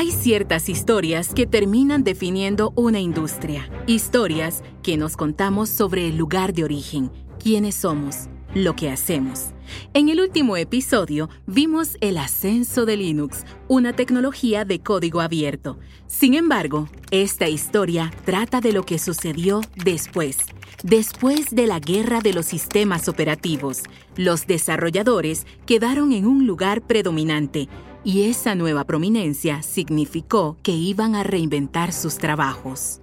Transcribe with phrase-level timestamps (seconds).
[0.00, 6.54] Hay ciertas historias que terminan definiendo una industria, historias que nos contamos sobre el lugar
[6.54, 9.50] de origen, quiénes somos, lo que hacemos.
[9.92, 15.78] En el último episodio vimos el ascenso de Linux, una tecnología de código abierto.
[16.06, 20.38] Sin embargo, esta historia trata de lo que sucedió después.
[20.82, 23.82] Después de la guerra de los sistemas operativos,
[24.16, 27.68] los desarrolladores quedaron en un lugar predominante
[28.04, 33.00] y esa nueva prominencia significó que iban a reinventar sus trabajos.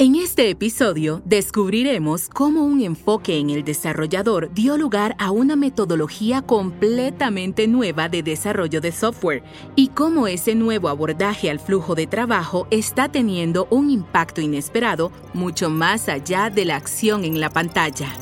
[0.00, 6.40] En este episodio descubriremos cómo un enfoque en el desarrollador dio lugar a una metodología
[6.40, 9.42] completamente nueva de desarrollo de software
[9.74, 15.68] y cómo ese nuevo abordaje al flujo de trabajo está teniendo un impacto inesperado mucho
[15.68, 18.14] más allá de la acción en la pantalla.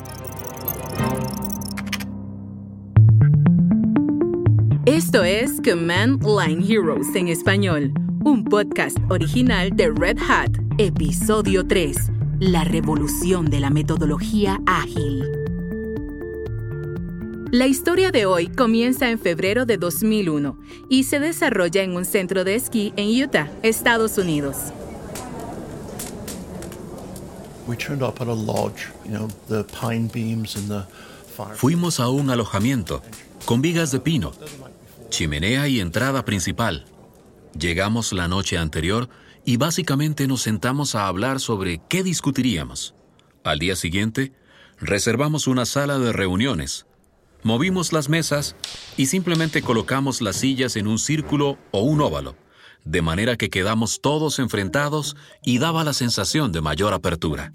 [4.87, 7.91] Esto es Command Line Heroes en español,
[8.23, 11.97] un podcast original de Red Hat, episodio 3,
[12.39, 15.25] La revolución de la metodología ágil.
[17.51, 20.57] La historia de hoy comienza en febrero de 2001
[20.89, 24.55] y se desarrolla en un centro de esquí en Utah, Estados Unidos.
[31.55, 33.01] Fuimos a un alojamiento
[33.43, 34.31] con vigas de pino
[35.09, 36.85] chimenea y entrada principal.
[37.57, 39.09] Llegamos la noche anterior
[39.45, 42.93] y básicamente nos sentamos a hablar sobre qué discutiríamos.
[43.43, 44.33] Al día siguiente,
[44.79, 46.85] reservamos una sala de reuniones,
[47.43, 48.55] movimos las mesas
[48.97, 52.35] y simplemente colocamos las sillas en un círculo o un óvalo,
[52.83, 57.51] de manera que quedamos todos enfrentados y daba la sensación de mayor apertura.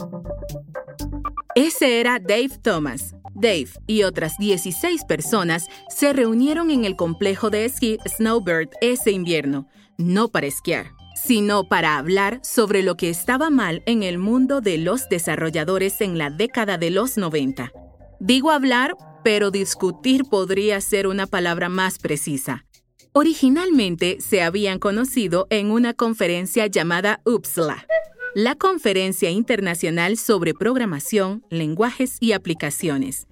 [1.55, 7.67] Ese era Dave Thomas, Dave y otras 16 personas se reunieron en el complejo de
[7.67, 13.83] esquí Snowbird ese invierno, no para esquiar, sino para hablar sobre lo que estaba mal
[13.85, 17.73] en el mundo de los desarrolladores en la década de los 90.
[18.21, 22.65] Digo hablar, pero discutir podría ser una palabra más precisa.
[23.13, 27.87] Originalmente se habían conocido en una conferencia llamada UPSLA,
[28.35, 33.27] la Conferencia Internacional sobre Programación, Lenguajes y Aplicaciones.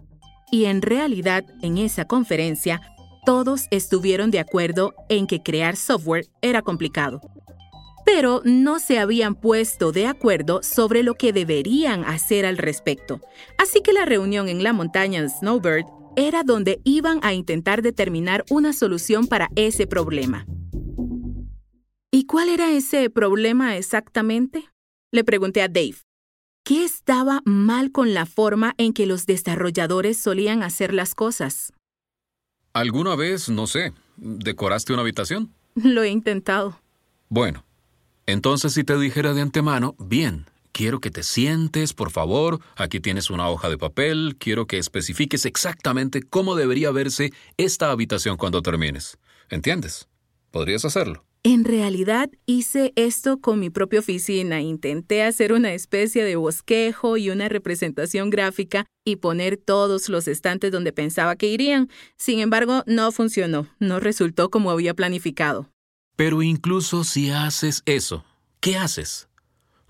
[0.51, 2.81] Y en realidad, en esa conferencia,
[3.25, 7.21] todos estuvieron de acuerdo en que crear software era complicado.
[8.05, 13.21] Pero no se habían puesto de acuerdo sobre lo que deberían hacer al respecto.
[13.59, 15.85] Así que la reunión en la montaña Snowbird
[16.17, 20.47] era donde iban a intentar determinar una solución para ese problema.
[22.11, 24.65] ¿Y cuál era ese problema exactamente?
[25.13, 25.97] Le pregunté a Dave.
[26.65, 31.73] ¿Qué estaba mal con la forma en que los desarrolladores solían hacer las cosas?
[32.73, 35.53] ¿Alguna vez, no sé, decoraste una habitación?
[35.75, 36.81] Lo he intentado.
[37.29, 37.65] Bueno,
[38.27, 43.31] entonces si te dijera de antemano, bien, quiero que te sientes, por favor, aquí tienes
[43.31, 49.19] una hoja de papel, quiero que especifiques exactamente cómo debería verse esta habitación cuando termines.
[49.49, 50.09] ¿Entiendes?
[50.53, 51.25] ¿Podrías hacerlo?
[51.43, 54.61] En realidad hice esto con mi propia oficina.
[54.61, 60.71] Intenté hacer una especie de bosquejo y una representación gráfica y poner todos los estantes
[60.71, 61.89] donde pensaba que irían.
[62.19, 63.67] Sin embargo, no funcionó.
[63.79, 65.71] No resultó como había planificado.
[66.15, 68.23] Pero incluso si haces eso,
[68.61, 69.31] ¿qué haces?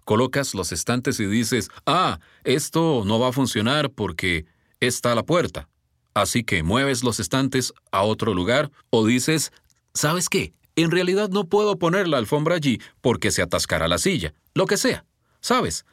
[0.05, 4.47] Colocas los estantes y dices, ah, esto no va a funcionar porque
[4.79, 5.69] está la puerta.
[6.15, 9.51] Así que mueves los estantes a otro lugar o dices,
[9.95, 10.53] ¿sabes qué?
[10.83, 14.79] En realidad no puedo poner la alfombra allí porque se atascará la silla, lo que
[14.79, 15.05] sea,
[15.43, 15.85] ¿sabes?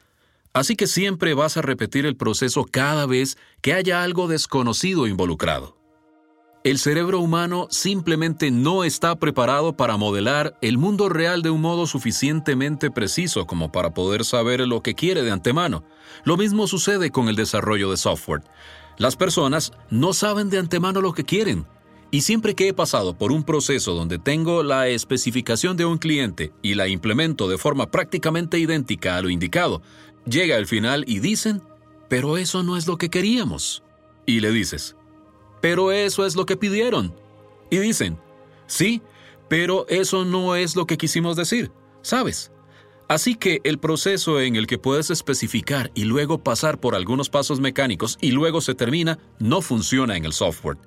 [0.54, 5.76] Así que siempre vas a repetir el proceso cada vez que haya algo desconocido involucrado.
[6.64, 11.86] El cerebro humano simplemente no está preparado para modelar el mundo real de un modo
[11.86, 15.84] suficientemente preciso como para poder saber lo que quiere de antemano.
[16.24, 18.42] Lo mismo sucede con el desarrollo de software.
[18.96, 21.66] Las personas no saben de antemano lo que quieren,
[22.10, 26.52] y siempre que he pasado por un proceso donde tengo la especificación de un cliente
[26.62, 29.82] y la implemento de forma prácticamente idéntica a lo indicado,
[30.24, 31.62] llega el final y dicen,
[32.08, 33.82] pero eso no es lo que queríamos.
[34.24, 34.96] Y le dices,
[35.60, 37.14] pero eso es lo que pidieron.
[37.70, 38.18] Y dicen,
[38.66, 39.02] sí,
[39.48, 41.70] pero eso no es lo que quisimos decir,
[42.00, 42.52] ¿sabes?
[43.08, 47.60] Así que el proceso en el que puedes especificar y luego pasar por algunos pasos
[47.60, 50.78] mecánicos y luego se termina no funciona en el software.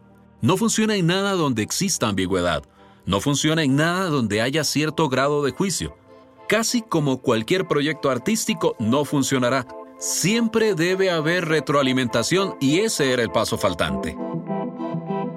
[0.41, 2.63] No funciona en nada donde exista ambigüedad.
[3.05, 5.95] No funciona en nada donde haya cierto grado de juicio.
[6.49, 9.67] Casi como cualquier proyecto artístico, no funcionará.
[9.99, 14.17] Siempre debe haber retroalimentación y ese era el paso faltante.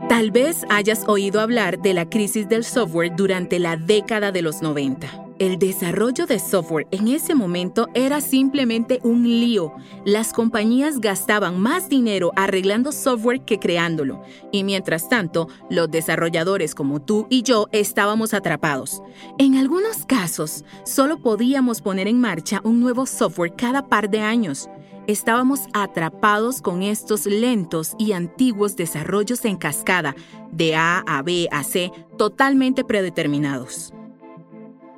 [0.09, 4.62] Tal vez hayas oído hablar de la crisis del software durante la década de los
[4.62, 5.24] 90.
[5.44, 9.75] El desarrollo de software en ese momento era simplemente un lío.
[10.06, 14.23] Las compañías gastaban más dinero arreglando software que creándolo.
[14.52, 19.02] Y mientras tanto, los desarrolladores como tú y yo estábamos atrapados.
[19.38, 24.70] En algunos casos, solo podíamos poner en marcha un nuevo software cada par de años.
[25.06, 30.17] Estábamos atrapados con estos lentos y antiguos desarrollos en cascada,
[30.50, 33.94] de A a B a C, totalmente predeterminados.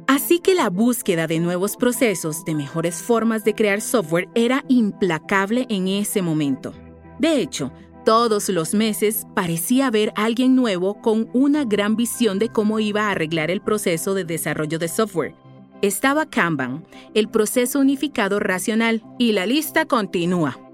[0.06, 5.66] Así que la búsqueda de nuevos procesos, de mejores formas de crear software era implacable
[5.68, 6.72] en ese momento.
[7.18, 7.72] De hecho,
[8.04, 13.10] todos los meses parecía haber alguien nuevo con una gran visión de cómo iba a
[13.10, 15.34] arreglar el proceso de desarrollo de software.
[15.82, 20.65] Estaba Kanban, el proceso unificado racional, y la lista continúa.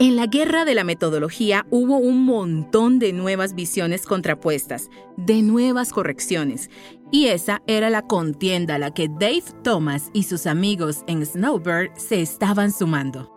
[0.00, 5.92] En la guerra de la metodología hubo un montón de nuevas visiones contrapuestas, de nuevas
[5.92, 6.70] correcciones,
[7.10, 11.90] y esa era la contienda a la que Dave Thomas y sus amigos en Snowbird
[11.96, 13.34] se estaban sumando.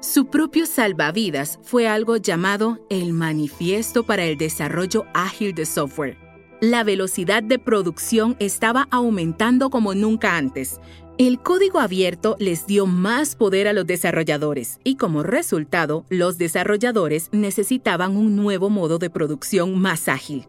[0.00, 6.16] Su propio salvavidas fue algo llamado el Manifiesto para el Desarrollo Ágil de Software.
[6.60, 10.80] La velocidad de producción estaba aumentando como nunca antes,
[11.16, 17.28] el código abierto les dio más poder a los desarrolladores y como resultado, los desarrolladores
[17.30, 20.48] necesitaban un nuevo modo de producción más ágil.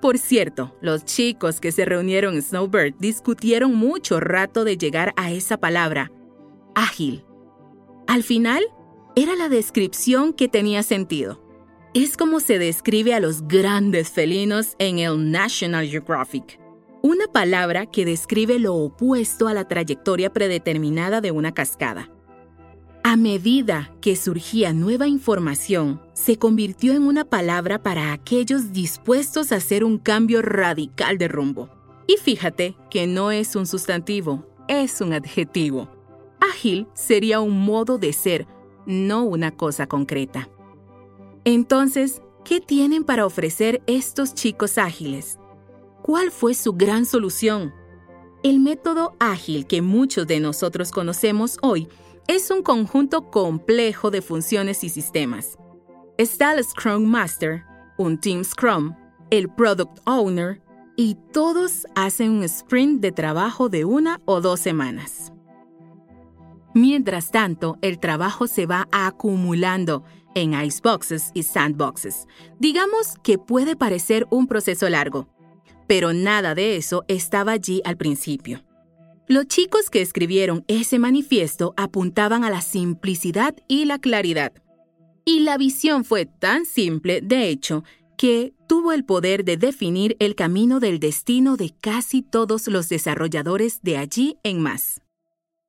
[0.00, 5.32] Por cierto, los chicos que se reunieron en Snowbird discutieron mucho rato de llegar a
[5.32, 6.12] esa palabra,
[6.76, 7.24] ágil.
[8.06, 8.62] Al final,
[9.16, 11.42] era la descripción que tenía sentido.
[11.94, 16.59] Es como se describe a los grandes felinos en el National Geographic.
[17.02, 22.10] Una palabra que describe lo opuesto a la trayectoria predeterminada de una cascada.
[23.02, 29.56] A medida que surgía nueva información, se convirtió en una palabra para aquellos dispuestos a
[29.56, 31.70] hacer un cambio radical de rumbo.
[32.06, 35.88] Y fíjate que no es un sustantivo, es un adjetivo.
[36.38, 38.46] Ágil sería un modo de ser,
[38.84, 40.50] no una cosa concreta.
[41.44, 45.39] Entonces, ¿qué tienen para ofrecer estos chicos ágiles?
[46.10, 47.72] ¿Cuál fue su gran solución?
[48.42, 51.86] El método ágil que muchos de nosotros conocemos hoy
[52.26, 55.56] es un conjunto complejo de funciones y sistemas.
[56.18, 57.62] Está el Scrum Master,
[57.96, 58.92] un Team Scrum,
[59.30, 60.60] el Product Owner,
[60.96, 65.32] y todos hacen un sprint de trabajo de una o dos semanas.
[66.74, 70.02] Mientras tanto, el trabajo se va acumulando
[70.34, 72.26] en iceboxes y sandboxes.
[72.58, 75.28] Digamos que puede parecer un proceso largo,
[75.90, 78.62] pero nada de eso estaba allí al principio.
[79.26, 84.52] Los chicos que escribieron ese manifiesto apuntaban a la simplicidad y la claridad.
[85.24, 87.82] Y la visión fue tan simple, de hecho,
[88.16, 93.82] que tuvo el poder de definir el camino del destino de casi todos los desarrolladores
[93.82, 95.00] de allí en más.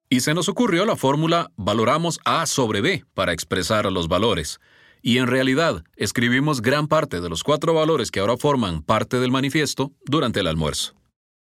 [0.07, 4.59] Y se nos ocurrió la fórmula valoramos A sobre B para expresar los valores.
[5.01, 9.31] Y en realidad, escribimos gran parte de los cuatro valores que ahora forman parte del
[9.31, 10.93] manifiesto durante el almuerzo.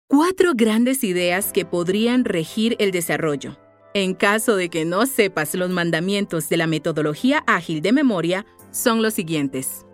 [0.08, 3.58] Cuatro grandes ideas que podrían regir el desarrollo.
[3.94, 9.02] En caso de que no sepas los mandamientos de la metodología ágil de memoria, son
[9.02, 9.84] los siguientes.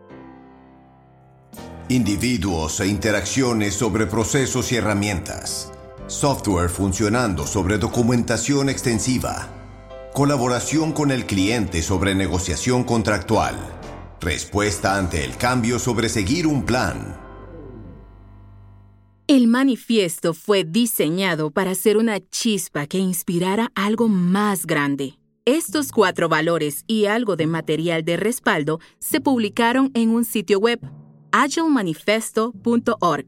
[1.88, 5.72] Individuos e interacciones sobre procesos y herramientas.
[6.06, 9.57] Software funcionando sobre documentación extensiva
[10.12, 13.56] Colaboración con el cliente sobre negociación contractual.
[14.20, 17.16] Respuesta ante el cambio sobre seguir un plan.
[19.28, 25.18] El manifiesto fue diseñado para ser una chispa que inspirara algo más grande.
[25.44, 30.80] Estos cuatro valores y algo de material de respaldo se publicaron en un sitio web,
[31.30, 33.26] agilemanifesto.org,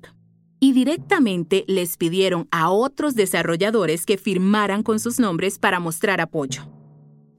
[0.61, 6.63] y directamente les pidieron a otros desarrolladores que firmaran con sus nombres para mostrar apoyo.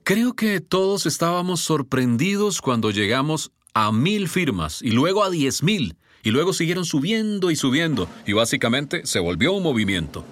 [0.03, 5.95] Creo que todos estábamos sorprendidos cuando llegamos a mil firmas y luego a diez mil
[6.23, 10.25] y luego siguieron subiendo y subiendo y básicamente se volvió un movimiento.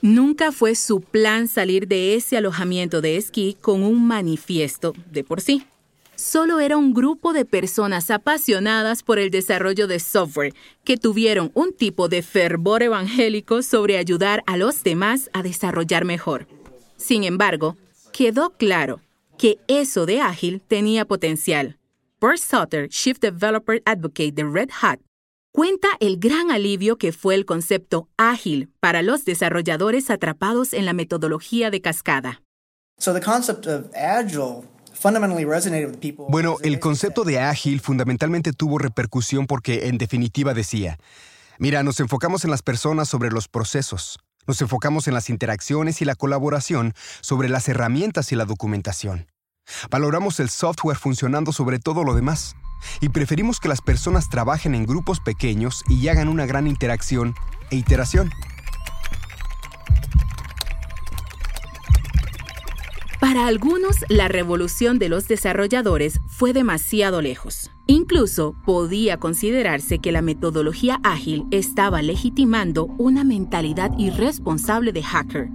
[0.00, 5.40] Nunca fue su plan salir de ese alojamiento de esquí con un manifiesto de por
[5.40, 5.66] sí
[6.18, 10.52] solo era un grupo de personas apasionadas por el desarrollo de software
[10.84, 16.48] que tuvieron un tipo de fervor evangélico sobre ayudar a los demás a desarrollar mejor.
[16.96, 17.76] Sin embargo,
[18.12, 19.00] quedó claro
[19.38, 21.78] que eso de ágil tenía potencial.
[22.20, 24.98] Bert Sutter, Chief Developer Advocate de Red Hat,
[25.52, 30.94] cuenta el gran alivio que fue el concepto ágil para los desarrolladores atrapados en la
[30.94, 32.42] metodología de cascada.
[32.98, 34.64] So the concept of agile
[36.28, 40.98] Bueno, el concepto de ágil fundamentalmente tuvo repercusión porque en definitiva decía,
[41.58, 46.04] mira, nos enfocamos en las personas sobre los procesos, nos enfocamos en las interacciones y
[46.04, 49.26] la colaboración sobre las herramientas y la documentación.
[49.90, 52.56] Valoramos el software funcionando sobre todo lo demás
[53.00, 57.34] y preferimos que las personas trabajen en grupos pequeños y hagan una gran interacción
[57.70, 58.30] e iteración.
[63.28, 67.70] Para algunos, la revolución de los desarrolladores fue demasiado lejos.
[67.86, 75.50] Incluso podía considerarse que la metodología ágil estaba legitimando una mentalidad irresponsable de hacker.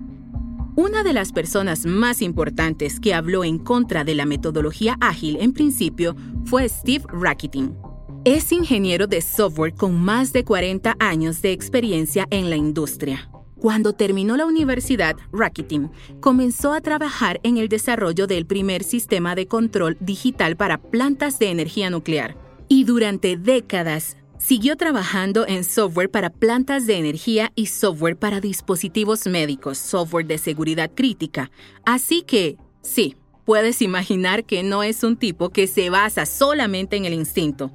[0.76, 5.52] Una de las personas más importantes que habló en contra de la metodología ágil en
[5.52, 6.16] principio
[6.46, 7.76] fue Steve Rakitin.
[8.24, 13.33] Es ingeniero de software con más de 40 años de experiencia en la industria.
[13.64, 15.90] Cuando terminó la universidad, Rakitin
[16.20, 21.50] comenzó a trabajar en el desarrollo del primer sistema de control digital para plantas de
[21.50, 22.36] energía nuclear.
[22.68, 29.28] Y durante décadas siguió trabajando en software para plantas de energía y software para dispositivos
[29.28, 31.50] médicos, software de seguridad crítica.
[31.86, 33.16] Así que, sí,
[33.46, 37.72] puedes imaginar que no es un tipo que se basa solamente en el instinto.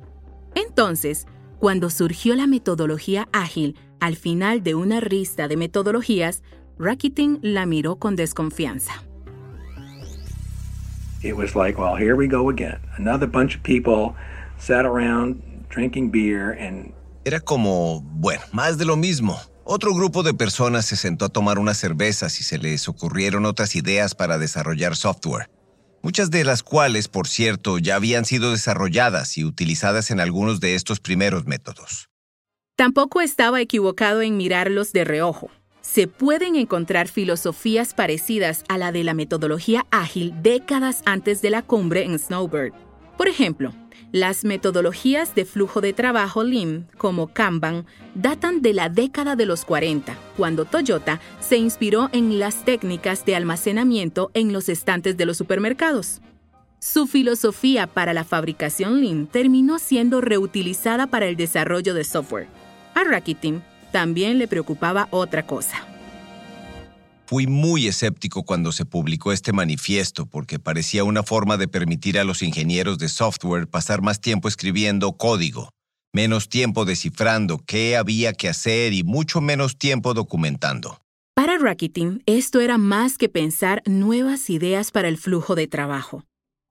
[0.54, 1.26] Entonces,
[1.58, 6.42] cuando surgió la metodología ágil, al final de una rista de metodologías,
[6.78, 8.92] Rakitin la miró con desconfianza.
[11.22, 12.78] It was like, well, here we go again.
[12.96, 14.14] Another bunch of people
[14.58, 16.92] sat around drinking beer and
[17.24, 19.38] Era como, bueno, más de lo mismo.
[19.64, 23.74] Otro grupo de personas se sentó a tomar unas cervezas y se les ocurrieron otras
[23.74, 25.50] ideas para desarrollar software.
[26.02, 30.74] Muchas de las cuales, por cierto, ya habían sido desarrolladas y utilizadas en algunos de
[30.74, 32.08] estos primeros métodos.
[32.76, 35.50] Tampoco estaba equivocado en mirarlos de reojo.
[35.80, 41.62] Se pueden encontrar filosofías parecidas a la de la metodología ágil décadas antes de la
[41.62, 42.72] cumbre en Snowbird.
[43.16, 43.74] Por ejemplo,
[44.12, 49.64] las metodologías de flujo de trabajo Lean, como Kanban, datan de la década de los
[49.64, 55.36] 40, cuando Toyota se inspiró en las técnicas de almacenamiento en los estantes de los
[55.36, 56.20] supermercados.
[56.80, 62.46] Su filosofía para la fabricación Lean terminó siendo reutilizada para el desarrollo de software.
[62.94, 65.87] A Rakitin también le preocupaba otra cosa.
[67.28, 72.24] Fui muy escéptico cuando se publicó este manifiesto porque parecía una forma de permitir a
[72.24, 75.68] los ingenieros de software pasar más tiempo escribiendo código,
[76.14, 81.02] menos tiempo descifrando qué había que hacer y mucho menos tiempo documentando.
[81.34, 86.24] Para Rakitin, esto era más que pensar nuevas ideas para el flujo de trabajo.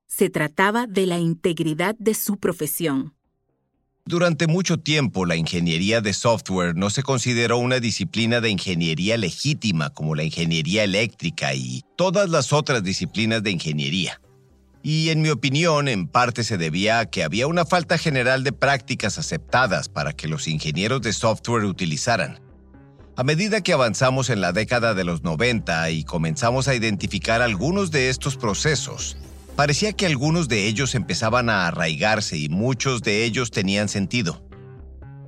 [0.08, 3.14] Se trataba de la integridad de su profesión.
[4.08, 9.90] Durante mucho tiempo, la ingeniería de software no se consideró una disciplina de ingeniería legítima
[9.90, 14.18] como la ingeniería eléctrica y todas las otras disciplinas de ingeniería.
[14.82, 18.52] Y en mi opinión, en parte se debía a que había una falta general de
[18.52, 22.40] prácticas aceptadas para que los ingenieros de software utilizaran.
[23.14, 27.90] A medida que avanzamos en la década de los 90 y comenzamos a identificar algunos
[27.90, 29.18] de estos procesos,
[29.58, 34.46] Parecía que algunos de ellos empezaban a arraigarse y muchos de ellos tenían sentido.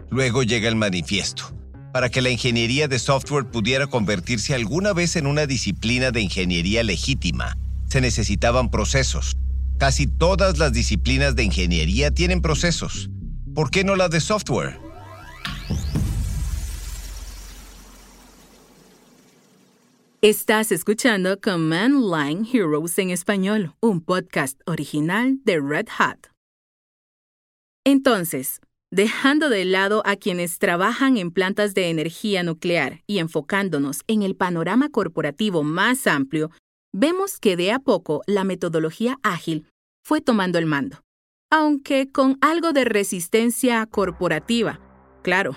[0.09, 1.53] Luego llega el manifiesto.
[1.93, 6.85] Para que la ingeniería de software pudiera convertirse alguna vez en una disciplina de ingeniería
[6.85, 7.59] legítima,
[7.89, 9.37] se necesitaban procesos.
[9.79, 13.11] Casi todas las disciplinas de ingeniería tienen procesos.
[13.53, 14.90] ¿Por qué no la de software?
[20.23, 26.27] Estás escuchando Command Line Heroes en español, un podcast original de Red Hat.
[27.87, 28.61] Entonces,
[28.93, 34.37] dejando de lado a quienes trabajan en plantas de energía nuclear y enfocándonos en el
[34.37, 36.51] panorama corporativo más amplio,
[36.93, 39.65] vemos que de a poco la metodología ágil
[40.05, 41.01] fue tomando el mando,
[41.51, 44.81] aunque con algo de resistencia corporativa,
[45.23, 45.57] claro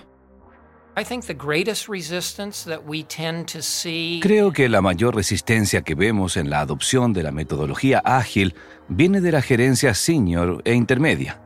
[4.21, 8.53] Creo que la mayor resistencia que vemos en la adopción de la metodología ágil
[8.89, 11.41] viene de la gerencia senior e intermedia.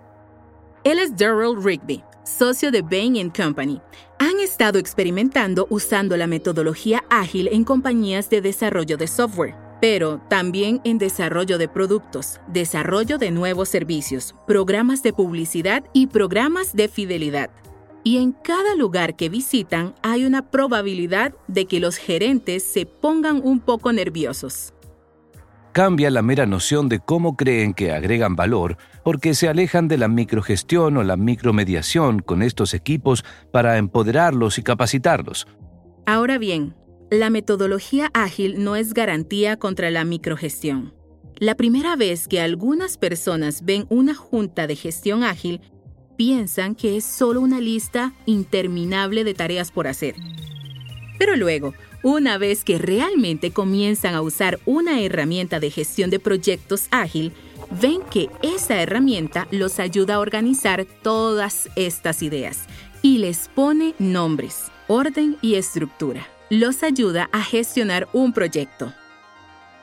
[0.84, 3.80] Él es Daryl Rigby, socio de Bain Company.
[4.20, 10.82] Han estado experimentando usando la metodología ágil en compañías de desarrollo de software, pero también
[10.84, 17.50] en desarrollo de productos, desarrollo de nuevos servicios, programas de publicidad y programas de fidelidad
[18.04, 23.42] y en cada lugar que visitan hay una probabilidad de que los gerentes se pongan
[23.44, 24.74] un poco nerviosos.
[25.74, 30.08] Cambia la mera noción de cómo creen que agregan valor porque se alejan de la
[30.08, 35.48] microgestión o la micromediación con estos equipos para empoderarlos y capacitarlos.
[36.08, 36.76] Ahora bien,
[37.12, 40.94] la metodología ágil no es garantía contra la microgestión.
[41.40, 45.62] La primera vez que algunas personas ven una junta de gestión ágil,
[46.18, 50.16] piensan que es solo una lista interminable de tareas por hacer.
[51.18, 56.88] Pero luego, una vez que realmente comienzan a usar una herramienta de gestión de proyectos
[56.92, 57.32] ágil,
[57.82, 62.66] ven que esa herramienta los ayuda a organizar todas estas ideas
[63.02, 66.28] y les pone nombres, orden y estructura.
[66.50, 68.94] Los ayuda a gestionar un proyecto.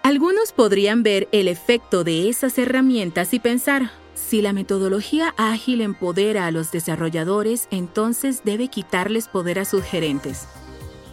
[0.02, 6.47] Algunos podrían ver el efecto de esas herramientas y pensar, si la metodología ágil empodera
[6.47, 10.47] a los desarrolladores, entonces debe quitarles poder a sus gerentes.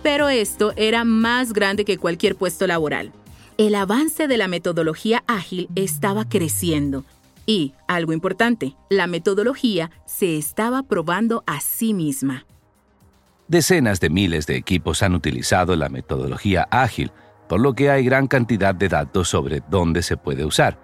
[0.03, 3.11] Pero esto era más grande que cualquier puesto laboral.
[3.57, 7.03] El avance de la metodología ágil estaba creciendo
[7.45, 12.45] y, algo importante, la metodología se estaba probando a sí misma.
[13.47, 17.11] Decenas de miles de equipos han utilizado la metodología ágil,
[17.49, 20.79] por lo que hay gran cantidad de datos sobre dónde se puede usar.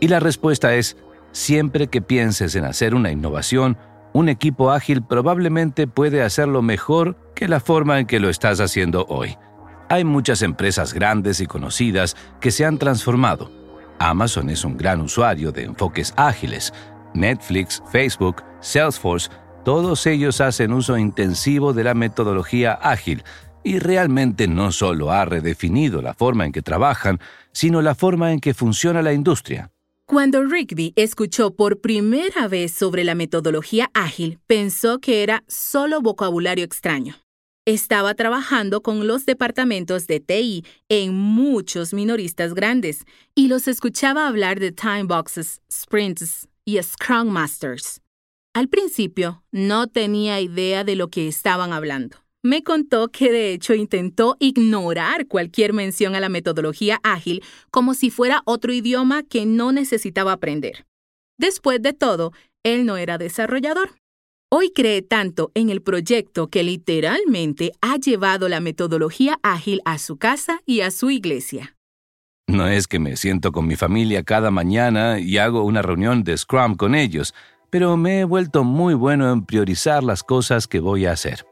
[0.00, 0.96] Y la respuesta es,
[1.32, 3.76] siempre que pienses en hacer una innovación,
[4.12, 9.06] un equipo ágil probablemente puede hacerlo mejor que la forma en que lo estás haciendo
[9.08, 9.36] hoy.
[9.88, 13.50] Hay muchas empresas grandes y conocidas que se han transformado.
[13.98, 16.72] Amazon es un gran usuario de enfoques ágiles.
[17.14, 19.30] Netflix, Facebook, Salesforce,
[19.64, 23.22] todos ellos hacen uso intensivo de la metodología ágil
[23.62, 27.20] y realmente no solo ha redefinido la forma en que trabajan,
[27.52, 29.70] sino la forma en que funciona la industria.
[30.06, 36.64] Cuando Rigby escuchó por primera vez sobre la metodología ágil, pensó que era solo vocabulario
[36.64, 37.16] extraño.
[37.64, 43.04] Estaba trabajando con los departamentos de TI en muchos minoristas grandes
[43.34, 48.00] y los escuchaba hablar de time boxes, sprints y Scrum Masters.
[48.54, 53.74] Al principio no tenía idea de lo que estaban hablando me contó que de hecho
[53.74, 59.72] intentó ignorar cualquier mención a la metodología ágil como si fuera otro idioma que no
[59.72, 60.84] necesitaba aprender.
[61.38, 62.32] Después de todo,
[62.64, 63.90] él no era desarrollador.
[64.50, 70.18] Hoy cree tanto en el proyecto que literalmente ha llevado la metodología ágil a su
[70.18, 71.76] casa y a su iglesia.
[72.48, 76.36] No es que me siento con mi familia cada mañana y hago una reunión de
[76.36, 77.34] Scrum con ellos,
[77.70, 81.46] pero me he vuelto muy bueno en priorizar las cosas que voy a hacer.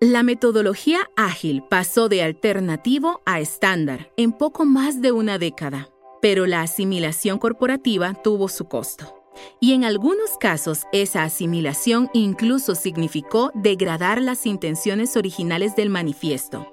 [0.00, 5.88] La metodología ágil pasó de alternativo a estándar en poco más de una década,
[6.20, 9.22] pero la asimilación corporativa tuvo su costo.
[9.58, 16.70] Y en algunos casos esa asimilación incluso significó degradar las intenciones originales del manifiesto.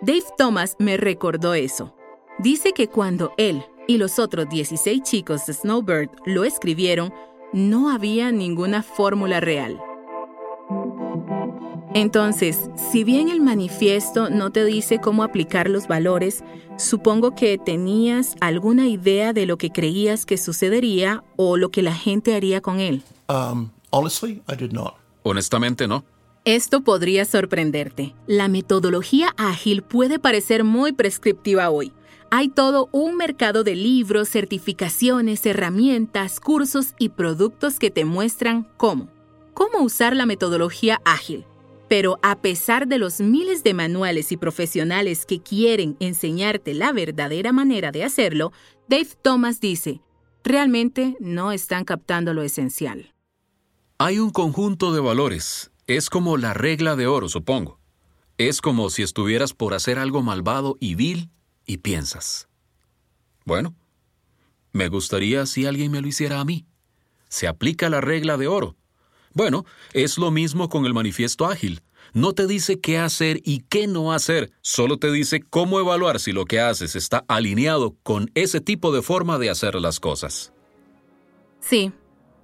[0.00, 1.94] Dave Thomas me recordó eso.
[2.38, 7.12] Dice que cuando él y los otros 16 chicos de Snowbird lo escribieron,
[7.52, 9.78] no había ninguna fórmula real.
[11.94, 16.42] Entonces, si bien el manifiesto no te dice cómo aplicar los valores,
[16.78, 21.94] supongo que tenías alguna idea de lo que creías que sucedería o lo que la
[21.94, 23.02] gente haría con él.
[23.28, 23.68] Um,
[25.22, 26.04] Honestamente, no.
[26.46, 28.14] Esto podría sorprenderte.
[28.26, 31.92] La metodología ágil puede parecer muy prescriptiva hoy.
[32.30, 39.08] Hay todo un mercado de libros, certificaciones, herramientas, cursos y productos que te muestran cómo.
[39.52, 41.44] Cómo usar la metodología ágil
[41.92, 47.52] pero a pesar de los miles de manuales y profesionales que quieren enseñarte la verdadera
[47.52, 48.50] manera de hacerlo,
[48.88, 50.00] Dave Thomas dice,
[50.42, 53.12] realmente no están captando lo esencial.
[53.98, 55.70] Hay un conjunto de valores.
[55.86, 57.78] Es como la regla de oro, supongo.
[58.38, 61.28] Es como si estuvieras por hacer algo malvado y vil
[61.66, 62.48] y piensas.
[63.44, 63.74] Bueno,
[64.72, 66.64] me gustaría si alguien me lo hiciera a mí.
[67.28, 68.76] Se aplica la regla de oro.
[69.34, 71.80] Bueno, es lo mismo con el manifiesto ágil.
[72.12, 76.32] No te dice qué hacer y qué no hacer, solo te dice cómo evaluar si
[76.32, 80.52] lo que haces está alineado con ese tipo de forma de hacer las cosas.
[81.60, 81.92] Sí,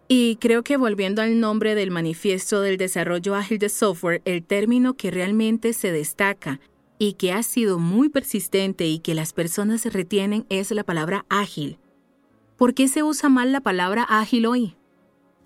[0.07, 4.95] y creo que volviendo al nombre del manifiesto del desarrollo ágil de software, el término
[4.95, 6.61] que realmente se destaca
[6.99, 11.79] y que ha sido muy persistente y que las personas retienen es la palabra ágil.
[12.57, 14.77] ¿Por qué se usa mal la palabra ágil hoy?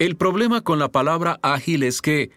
[0.03, 2.33] El problema con la palabra ágil es que,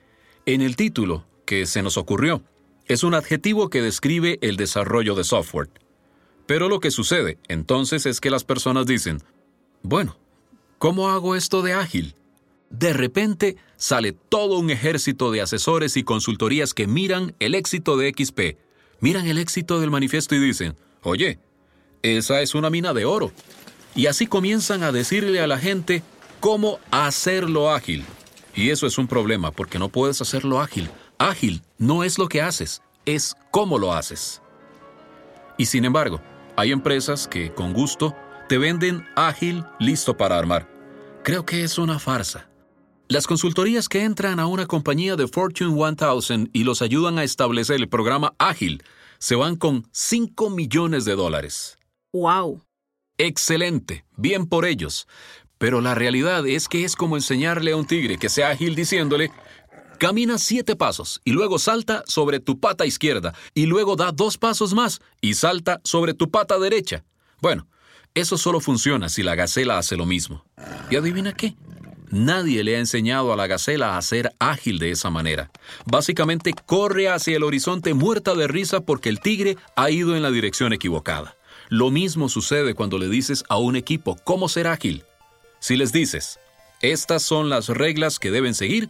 [0.46, 2.44] en el título, que se nos ocurrió,
[2.86, 5.72] es un adjetivo que describe el desarrollo de software.
[6.46, 9.18] Pero lo que sucede entonces es que las personas dicen,
[9.82, 10.16] bueno,
[10.78, 12.14] ¿cómo hago esto de ágil?
[12.70, 18.14] De repente sale todo un ejército de asesores y consultorías que miran el éxito de
[18.16, 18.60] XP,
[19.00, 21.40] miran el éxito del manifiesto y dicen, oye,
[22.04, 23.32] esa es una mina de oro.
[23.96, 26.04] Y así comienzan a decirle a la gente
[26.46, 28.06] cómo hacerlo ágil.
[28.54, 30.92] Y eso es un problema porque no puedes hacerlo ágil.
[31.18, 34.44] Ágil no es lo que haces, es cómo lo haces.
[35.58, 36.22] Y sin embargo,
[36.56, 38.16] hay empresas que con gusto
[38.48, 40.70] te venden ágil, listo para armar.
[41.24, 42.48] Creo que es una farsa.
[43.08, 47.78] Las consultorías que entran a una compañía de Fortune 1000 y los ayudan a establecer
[47.78, 48.84] el programa ágil
[49.18, 51.80] se van con 5 millones de dólares.
[52.14, 52.62] ¡Wow!
[53.18, 55.08] Excelente, bien por ellos.
[55.58, 59.32] Pero la realidad es que es como enseñarle a un tigre que sea ágil diciéndole,
[59.98, 64.74] camina siete pasos y luego salta sobre tu pata izquierda y luego da dos pasos
[64.74, 67.04] más y salta sobre tu pata derecha.
[67.42, 67.68] Bueno,
[68.14, 70.46] eso solo funciona si la gacela hace lo mismo.
[70.90, 71.56] ¿Y adivina qué?
[72.12, 75.52] Nadie le ha enseñado a la gacela a ser ágil de esa manera.
[75.86, 80.32] Básicamente corre hacia el horizonte muerta de risa porque el tigre ha ido en la
[80.32, 81.36] dirección equivocada.
[81.68, 85.04] Lo mismo sucede cuando le dices a un equipo cómo ser ágil.
[85.66, 86.40] Si les dices,
[86.84, 88.88] estas son las reglas que deben seguir,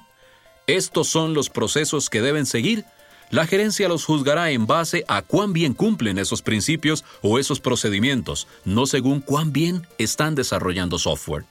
[0.67, 2.83] estos son los procesos que deben seguir,
[3.29, 8.49] la gerencia los juzgará en base a cuán bien cumplen esos principios o esos procedimientos,
[8.65, 11.45] no según cuán bien están desarrollando software.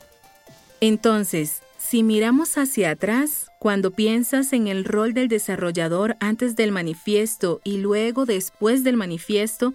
[0.82, 7.62] Entonces, si miramos hacia atrás, cuando piensas en el rol del desarrollador antes del manifiesto
[7.64, 9.72] y luego después del manifiesto,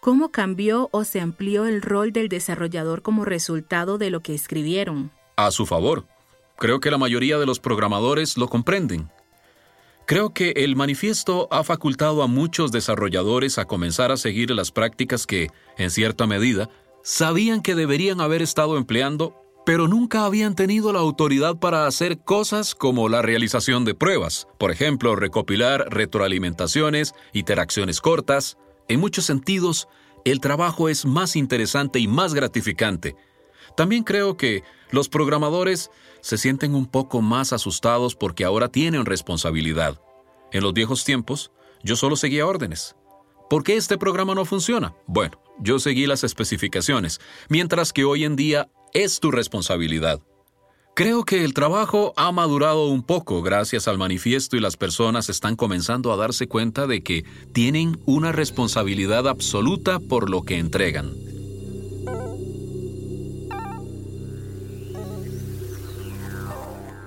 [0.00, 5.10] ¿cómo cambió o se amplió el rol del desarrollador como resultado de lo que escribieron?
[5.36, 6.06] A su favor.
[6.56, 9.10] Creo que la mayoría de los programadores lo comprenden.
[10.06, 15.26] Creo que el manifiesto ha facultado a muchos desarrolladores a comenzar a seguir las prácticas
[15.26, 16.70] que, en cierta medida,
[17.02, 19.34] sabían que deberían haber estado empleando
[19.66, 24.70] pero nunca habían tenido la autoridad para hacer cosas como la realización de pruebas, por
[24.70, 28.58] ejemplo, recopilar retroalimentaciones, interacciones cortas.
[28.88, 29.88] En muchos sentidos,
[30.24, 33.16] el trabajo es más interesante y más gratificante.
[33.76, 40.00] También creo que los programadores se sienten un poco más asustados porque ahora tienen responsabilidad.
[40.52, 41.50] En los viejos tiempos,
[41.82, 42.96] yo solo seguía órdenes.
[43.50, 44.94] ¿Por qué este programa no funciona?
[45.06, 50.20] Bueno, yo seguí las especificaciones, mientras que hoy en día es tu responsabilidad.
[50.96, 55.54] Creo que el trabajo ha madurado un poco gracias al manifiesto y las personas están
[55.54, 61.12] comenzando a darse cuenta de que tienen una responsabilidad absoluta por lo que entregan.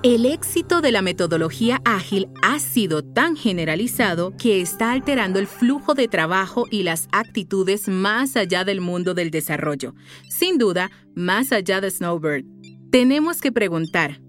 [0.03, 5.95] El éxito de la metodología ágil ha sido tan generalizado que está alterando el flujo
[5.95, 9.95] de trabajo y las actitudes más allá del mundo del desarrollo.
[10.29, 12.58] Sin duda, más allá de Snowbird.
[12.91, 14.19] Tenemos que preguntar,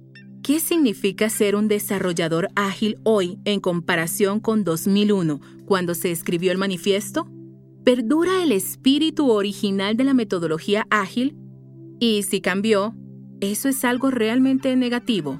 [0.43, 6.59] ¿qué significa ser un desarrollador ágil hoy en comparación con 2001, cuando se escribió el
[6.59, 7.27] manifiesto?
[7.85, 11.39] ¿Perdura el espíritu original de la metodología ágil?
[12.01, 12.95] Y si cambió,
[13.41, 15.39] ¿eso es algo realmente negativo?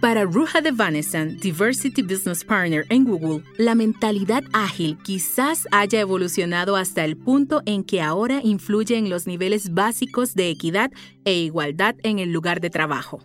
[0.00, 7.02] Para Ruja Devanesan, Diversity Business Partner en Google, la mentalidad ágil quizás haya evolucionado hasta
[7.04, 10.90] el punto en que ahora influye en los niveles básicos de equidad
[11.24, 13.20] e igualdad en el lugar de trabajo.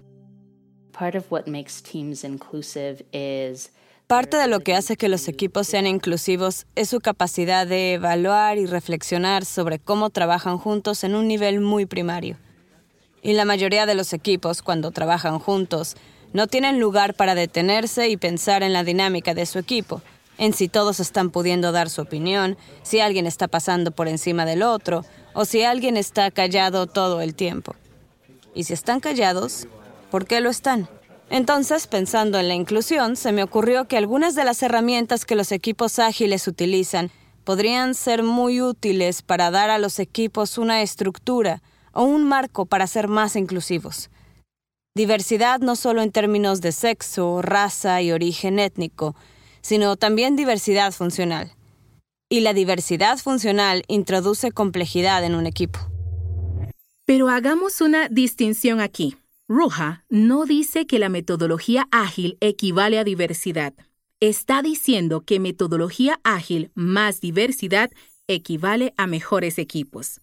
[4.07, 8.57] Parte de lo que hace que los equipos sean inclusivos es su capacidad de evaluar
[8.57, 12.38] y reflexionar sobre cómo trabajan juntos en un nivel muy primario.
[13.21, 15.95] Y la mayoría de los equipos, cuando trabajan juntos,
[16.34, 20.02] no tienen lugar para detenerse y pensar en la dinámica de su equipo,
[20.38, 24.63] en si todos están pudiendo dar su opinión, si alguien está pasando por encima del
[24.63, 27.76] otro, o si alguien está callado todo el tiempo.
[28.54, 29.67] Y si están callados,
[30.10, 30.89] ¿por qué lo están?
[31.30, 35.54] Entonces, pensando en la inclusión, se me ocurrió que algunas de las herramientas que los
[35.54, 37.10] equipos ágiles utilizan
[37.46, 41.62] podrían ser muy útiles para dar a los equipos una estructura
[41.94, 44.10] o un marco para ser más inclusivos.
[44.93, 49.15] Diversidad no solo en términos de sexo, raza y origen étnico,
[49.62, 51.54] sino también diversidad funcional.
[52.30, 55.80] Y la diversidad funcional introduce complejidad en un equipo.
[57.06, 59.15] Pero hagamos una distinción aquí.
[59.47, 63.73] Ruja no dice que la metodología ágil equivale a diversidad.
[64.19, 67.91] Está diciendo que metodología ágil más diversidad
[68.27, 70.19] equivale a mejores equipos.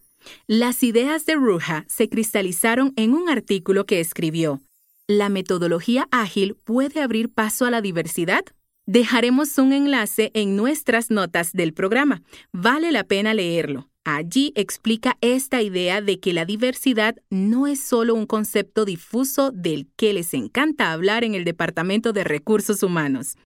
[0.47, 4.61] Las ideas de Ruja se cristalizaron en un artículo que escribió.
[5.07, 8.45] ¿La metodología ágil puede abrir paso a la diversidad?
[8.87, 12.23] Dejaremos un enlace en nuestras notas del programa.
[12.53, 13.89] Vale la pena leerlo.
[14.05, 19.87] Allí explica esta idea de que la diversidad no es solo un concepto difuso del
[19.97, 23.37] que les encanta hablar en el Departamento de Recursos Humanos.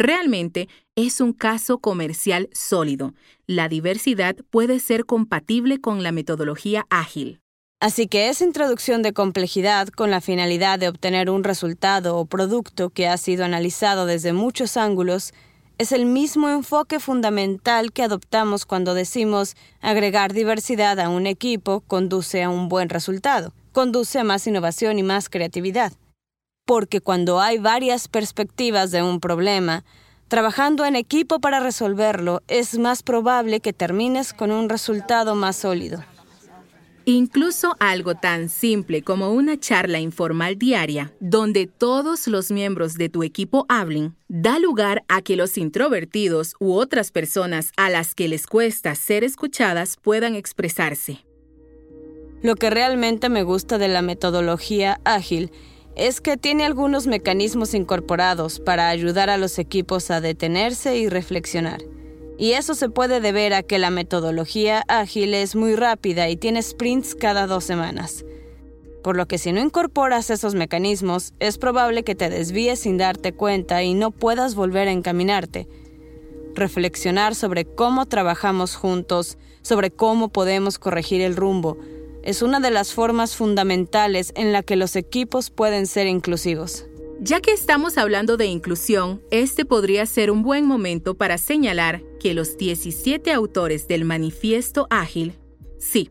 [0.00, 3.14] Realmente es un caso comercial sólido.
[3.48, 7.40] La diversidad puede ser compatible con la metodología ágil.
[7.80, 12.90] Así que esa introducción de complejidad con la finalidad de obtener un resultado o producto
[12.90, 15.34] que ha sido analizado desde muchos ángulos
[15.78, 22.44] es el mismo enfoque fundamental que adoptamos cuando decimos agregar diversidad a un equipo conduce
[22.44, 25.92] a un buen resultado, conduce a más innovación y más creatividad.
[26.68, 29.86] Porque cuando hay varias perspectivas de un problema,
[30.28, 36.04] trabajando en equipo para resolverlo, es más probable que termines con un resultado más sólido.
[37.06, 43.22] Incluso algo tan simple como una charla informal diaria, donde todos los miembros de tu
[43.22, 48.46] equipo hablen, da lugar a que los introvertidos u otras personas a las que les
[48.46, 51.24] cuesta ser escuchadas puedan expresarse.
[52.42, 55.50] Lo que realmente me gusta de la metodología ágil
[55.98, 61.82] es que tiene algunos mecanismos incorporados para ayudar a los equipos a detenerse y reflexionar.
[62.38, 66.62] Y eso se puede deber a que la metodología ágil es muy rápida y tiene
[66.62, 68.24] sprints cada dos semanas.
[69.02, 73.32] Por lo que si no incorporas esos mecanismos, es probable que te desvíes sin darte
[73.32, 75.66] cuenta y no puedas volver a encaminarte.
[76.54, 81.76] Reflexionar sobre cómo trabajamos juntos, sobre cómo podemos corregir el rumbo,
[82.22, 86.86] es una de las formas fundamentales en la que los equipos pueden ser inclusivos.
[87.20, 92.32] Ya que estamos hablando de inclusión, este podría ser un buen momento para señalar que
[92.32, 95.36] los 17 autores del Manifiesto Ágil,
[95.80, 96.10] sí,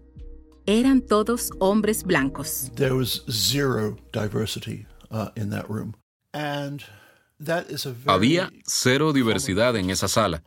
[0.65, 2.71] eran todos hombres blancos.
[2.75, 5.95] There was zero diversity uh, in that room.
[6.33, 6.83] And
[7.39, 10.43] that is a very Había cero diversidad en esa sala.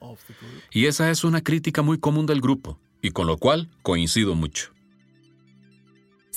[0.70, 4.72] Y esa es una crítica muy común del grupo, y con lo cual coincido mucho.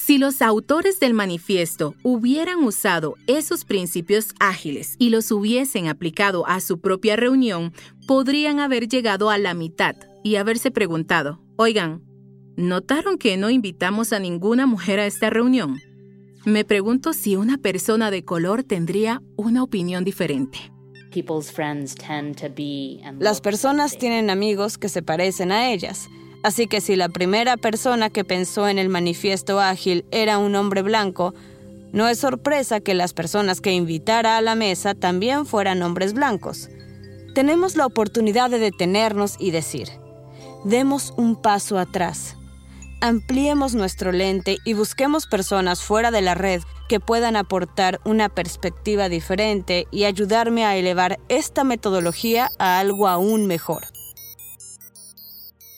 [0.05, 6.59] Si los autores del manifiesto hubieran usado esos principios ágiles y los hubiesen aplicado a
[6.59, 7.71] su propia reunión,
[8.05, 12.03] podrían haber llegado a la mitad y haberse preguntado, oigan,
[12.57, 15.79] ¿notaron que no invitamos a ninguna mujer a esta reunión?
[16.43, 20.69] Me pregunto si una persona de color tendría una opinión diferente.
[23.19, 26.09] Las personas tienen amigos que se parecen a ellas.
[26.43, 30.81] Así que si la primera persona que pensó en el manifiesto ágil era un hombre
[30.81, 31.33] blanco,
[31.93, 36.69] no es sorpresa que las personas que invitara a la mesa también fueran hombres blancos.
[37.33, 39.87] Tenemos la oportunidad de detenernos y decir,
[40.65, 42.35] demos un paso atrás,
[42.99, 49.07] ampliemos nuestro lente y busquemos personas fuera de la red que puedan aportar una perspectiva
[49.07, 53.92] diferente y ayudarme a elevar esta metodología a algo aún mejor.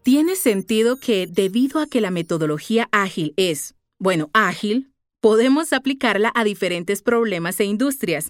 [0.06, 6.44] Tiene sentido que debido a que la metodología ágil es, bueno, ágil, podemos aplicarla a
[6.44, 8.30] diferentes problemas e industrias.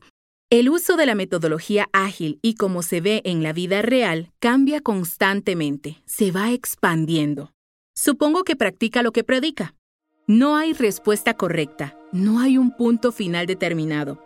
[0.50, 4.80] El uso de la metodología ágil y como se ve en la vida real cambia
[4.80, 7.52] constantemente, se va expandiendo.
[7.94, 9.76] Supongo que practica lo que predica.
[10.28, 14.24] No hay respuesta correcta, no hay un punto final determinado.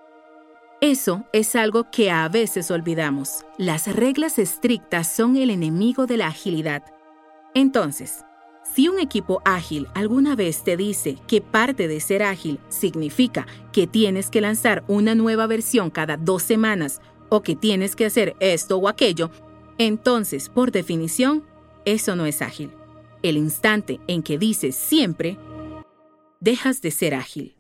[0.81, 3.43] Eso es algo que a veces olvidamos.
[3.57, 6.83] Las reglas estrictas son el enemigo de la agilidad.
[7.53, 8.25] Entonces,
[8.63, 13.87] si un equipo ágil alguna vez te dice que parte de ser ágil significa que
[13.87, 18.77] tienes que lanzar una nueva versión cada dos semanas o que tienes que hacer esto
[18.77, 19.31] o aquello,
[19.77, 21.43] entonces, por definición,
[21.85, 22.71] eso no es ágil.
[23.23, 25.37] El instante en que dices siempre,
[26.39, 27.55] dejas de ser ágil.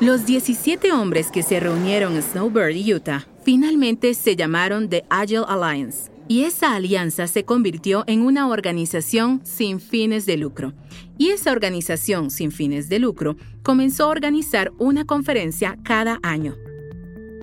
[0.00, 6.10] Los 17 hombres que se reunieron en Snowbird, Utah, finalmente se llamaron The Agile Alliance,
[6.28, 10.74] y esa alianza se convirtió en una organización sin fines de lucro.
[11.18, 16.54] Y esa organización sin fines de lucro comenzó a organizar una conferencia cada año.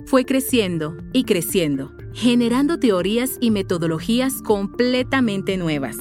[0.06, 5.98] Fue creciendo y creciendo, generando teorías y metodologías completamente nuevas.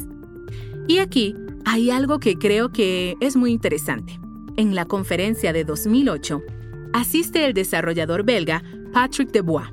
[0.87, 4.17] Y aquí hay algo que creo que es muy interesante
[4.57, 6.41] en la conferencia de 2008,
[6.91, 9.67] asiste el desarrollador belga Patrick Debois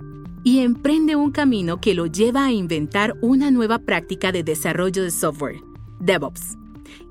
[0.44, 5.10] y emprende un camino que lo lleva a inventar una nueva práctica de desarrollo de
[5.10, 5.56] software,
[5.98, 6.56] DevOps.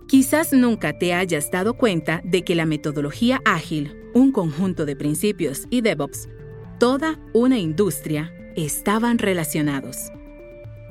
[0.07, 5.65] Quizás nunca te hayas dado cuenta de que la metodología ágil, un conjunto de principios
[5.69, 6.29] y DevOps,
[6.79, 9.97] toda una industria, estaban relacionados.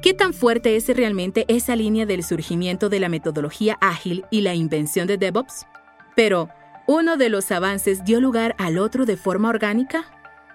[0.02, 4.55] ¿Qué tan fuerte es realmente esa línea del surgimiento de la metodología ágil y la
[4.55, 5.64] invención de DevOps?
[6.16, 6.48] Pero,
[6.88, 10.05] ¿Uno de los avances dio lugar al otro de forma orgánica?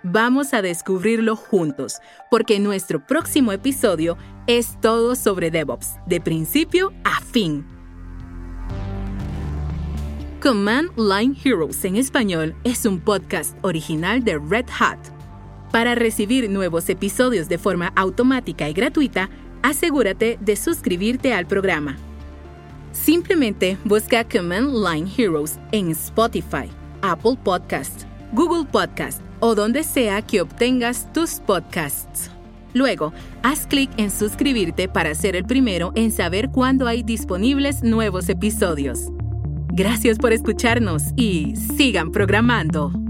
[0.03, 1.97] Vamos a descubrirlo juntos,
[2.29, 7.65] porque nuestro próximo episodio es todo sobre DevOps, de principio a fin.
[10.41, 14.99] Command Line Heroes en español es un podcast original de Red Hat.
[15.71, 19.29] Para recibir nuevos episodios de forma automática y gratuita,
[19.63, 21.97] asegúrate de suscribirte al programa.
[22.91, 26.69] Simplemente busca Command Line Heroes en Spotify,
[27.01, 32.31] Apple Podcast, Google Podcast, o donde sea que obtengas tus podcasts.
[32.73, 38.29] Luego, haz clic en suscribirte para ser el primero en saber cuándo hay disponibles nuevos
[38.29, 39.09] episodios.
[39.69, 43.06] Gracias por escucharnos y sigan programando.